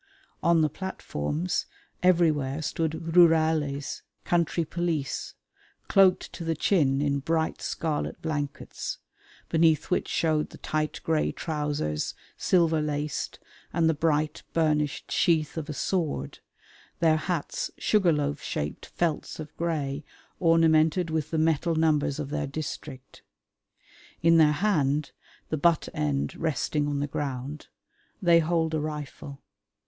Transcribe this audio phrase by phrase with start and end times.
[0.41, 1.67] On the platforms
[2.01, 5.35] everywhere stood rurales country police
[5.87, 8.97] cloaked to the chin in bright scarlet blankets,
[9.49, 13.37] beneath which showed the tight grey trousers, silver laced,
[13.71, 16.39] and the bright, burnished sheath of a sword,
[16.97, 20.03] their hats sugar loaf shaped felts of grey
[20.39, 23.21] ornamented with the metal numbers of their district.
[24.23, 25.11] In their hand,
[25.49, 27.67] the butt end resting on the ground,
[28.19, 29.43] they hold a rifle.